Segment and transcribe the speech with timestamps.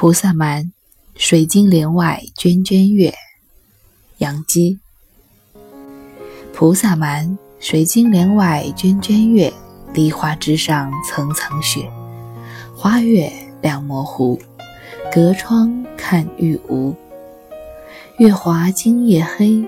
[0.00, 0.70] 菩萨蛮，
[1.16, 3.12] 水晶帘外涓涓月。
[4.18, 4.78] 杨基。
[6.54, 9.52] 菩萨蛮，水晶帘外涓涓月，
[9.92, 11.90] 梨花枝上层层雪。
[12.76, 13.28] 花月
[13.60, 14.40] 两模糊，
[15.12, 16.94] 隔窗看玉无。
[18.18, 19.66] 月华今夜黑，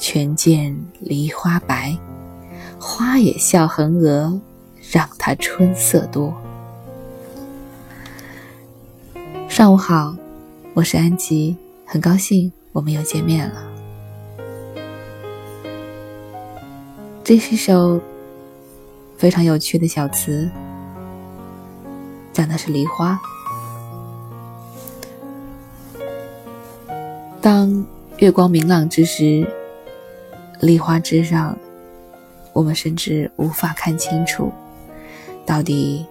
[0.00, 1.96] 全见梨花白。
[2.80, 4.40] 花也笑横额，
[4.90, 6.34] 让它春色多。
[9.50, 10.14] 上午好，
[10.74, 13.60] 我是安吉，很高兴我们又见面了。
[17.24, 18.00] 这是首
[19.18, 20.48] 非常有趣的小词，
[22.32, 23.20] 讲的是梨花。
[27.40, 27.84] 当
[28.18, 29.44] 月光明朗之时，
[30.60, 31.58] 梨花枝上，
[32.52, 34.52] 我们甚至无法看清楚，
[35.44, 36.06] 到底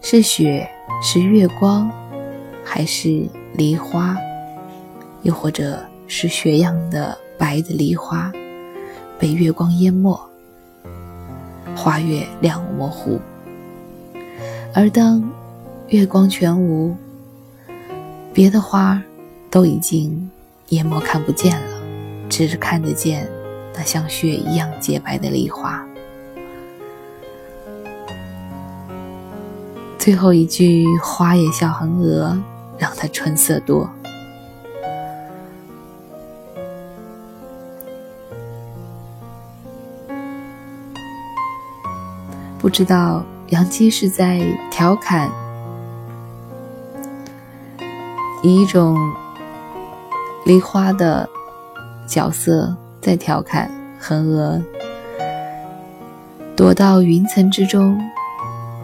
[0.00, 0.70] 是雪，
[1.02, 1.90] 是月光。
[2.64, 4.16] 还是梨花，
[5.22, 8.32] 又或者是雪样的白的梨花，
[9.18, 10.18] 被月光淹没，
[11.76, 13.20] 花月亮模糊。
[14.72, 15.22] 而当
[15.88, 16.96] 月光全无，
[18.32, 19.00] 别的花
[19.50, 20.30] 都已经
[20.70, 21.76] 淹没看不见了，
[22.28, 23.28] 只是看得见
[23.76, 25.86] 那像雪一样洁白的梨花。
[29.96, 32.36] 最后一句“花也笑横额”。
[32.78, 33.88] 让他春色多。
[42.58, 45.30] 不知道杨基是在调侃，
[48.42, 48.96] 以一种
[50.46, 51.28] 梨花的
[52.08, 54.62] 角色在调侃横娥，
[56.56, 58.00] 躲到云层之中，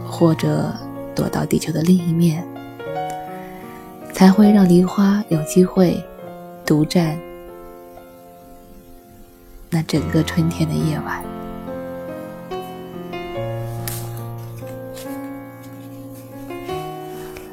[0.06, 0.70] 或者
[1.14, 2.46] 躲到地球的另一面。
[4.20, 5.98] 才会让梨花有机会
[6.66, 7.18] 独占
[9.70, 11.24] 那整个春天的夜晚。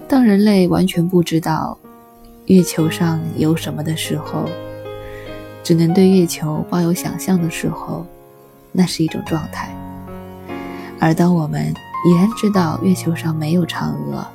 [0.09, 1.77] 当人类完全不知道
[2.47, 4.43] 月球上有什么的时候，
[5.63, 8.05] 只能对月球抱有想象的时候，
[8.73, 9.69] 那是一种状态；
[10.99, 11.73] 而当我们
[12.05, 14.27] 已然知道月球上没有嫦娥，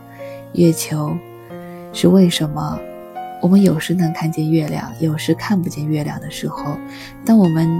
[0.55, 1.15] 月球。
[1.93, 2.79] 是为什么？
[3.41, 6.77] 我们有时能看见月亮，有时看不见月亮的时候，
[7.25, 7.79] 当我们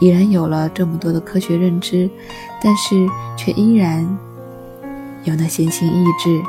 [0.00, 2.08] 已然有了这么多的科学认知，
[2.62, 2.94] 但是
[3.36, 4.06] 却依然
[5.24, 6.40] 有那闲情逸致，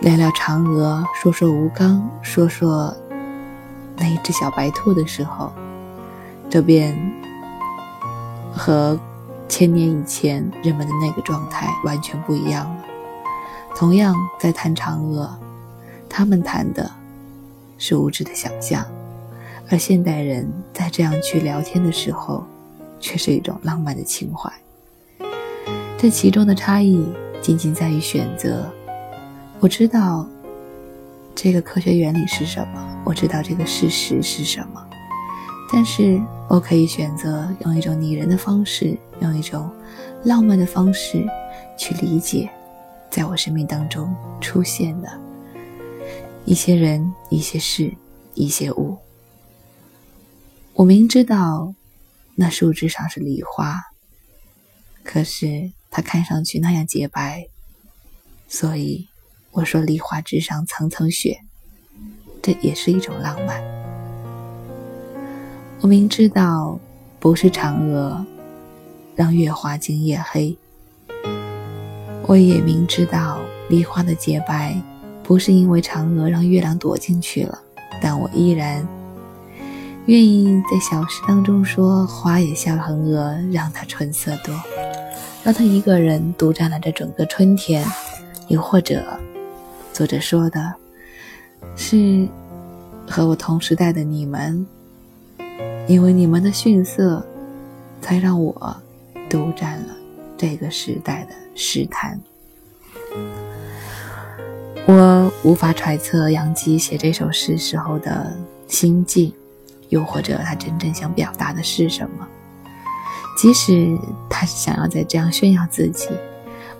[0.00, 2.96] 聊聊嫦娥，说说吴刚，说说
[3.96, 5.52] 那一只小白兔的时候，
[6.48, 6.96] 这便
[8.52, 8.98] 和
[9.48, 12.84] 千年以前人们的那个状态完全不一样了。
[13.74, 15.38] 同样在谈嫦娥，
[16.08, 16.90] 他们谈的
[17.78, 18.84] 是无知的想象，
[19.70, 22.44] 而现代人在这样去聊天的时候，
[22.98, 24.52] 却是一种浪漫的情怀。
[25.96, 27.06] 这其中的差异
[27.40, 28.66] 仅仅在于选择。
[29.60, 30.26] 我知道
[31.34, 34.86] 这个科学原理是什么，我知道这个事实是什么，
[35.72, 39.70] 但是我可以选择用一种拟人的方式，用一种
[40.24, 41.26] 浪漫的方式
[41.78, 42.50] 去理解。
[43.10, 45.20] 在我生命当中出现的
[46.44, 47.92] 一些人、一些事、
[48.34, 48.96] 一些物，
[50.74, 51.74] 我明知道
[52.36, 53.82] 那树枝上是梨花，
[55.02, 57.48] 可是它看上去那样洁白，
[58.48, 59.08] 所以
[59.50, 61.40] 我说梨花枝上层层雪，
[62.40, 63.62] 这也是一种浪漫。
[65.80, 66.78] 我明知道
[67.18, 68.24] 不是嫦娥
[69.16, 70.56] 让月华今夜黑。
[72.30, 74.80] 我也明知道梨花的洁白，
[75.20, 77.58] 不是因为嫦娥让月亮躲进去了，
[78.00, 78.86] 但我依然
[80.06, 84.54] 愿意在小诗当中说：“花也笑横额，让她春色多，
[85.42, 87.84] 让她一个人独占了这整个春天。”
[88.46, 89.02] 又或者，
[89.92, 90.72] 作者说的
[91.74, 92.28] 是
[93.08, 94.64] 和我同时代的你们，
[95.88, 97.26] 因为你们的逊色，
[98.00, 98.76] 才让我
[99.28, 99.96] 独占了
[100.38, 101.34] 这个时代的。
[101.62, 102.18] 诗坛，
[104.86, 108.36] 我无法揣测杨基写这首诗时候的
[108.66, 109.32] 心境，
[109.88, 112.26] 又或者他真正想表达的是什么。
[113.36, 113.96] 即使
[114.28, 116.08] 他想要再这样炫耀自己，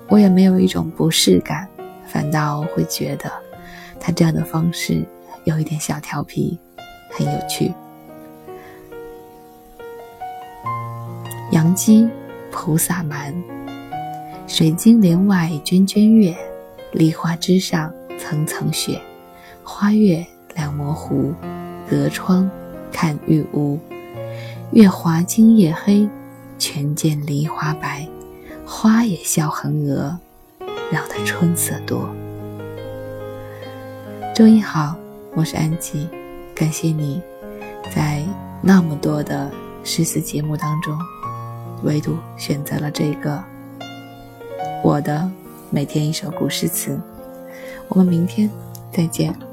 [0.08, 1.68] 我也没有一种不适感，
[2.06, 3.30] 反倒会觉得
[4.00, 5.06] 他这样的方式
[5.44, 6.58] 有一点小调皮，
[7.10, 7.72] 很有趣。
[11.52, 12.08] 杨基，
[12.50, 13.32] 菩萨蛮。
[14.46, 16.36] 水晶帘外涓涓月，
[16.92, 19.00] 梨花枝上层层雪，
[19.62, 20.26] 花月
[20.56, 21.32] 两模糊，
[21.88, 22.50] 隔窗
[22.92, 23.78] 看玉屋。
[24.72, 26.08] 月华今夜黑，
[26.58, 28.06] 全见梨花白。
[28.66, 30.18] 花也笑横额，
[30.90, 32.08] 让得春色多。
[34.34, 34.96] 周一好，
[35.34, 36.08] 我是安吉，
[36.54, 37.22] 感谢你，
[37.94, 38.20] 在
[38.60, 39.48] 那么多的
[39.84, 40.96] 诗词节目当中，
[41.84, 43.42] 唯独选择了这个
[44.82, 45.28] 我的
[45.70, 46.98] 每天一首古诗词。
[47.88, 48.50] 我们明天
[48.92, 49.49] 再见。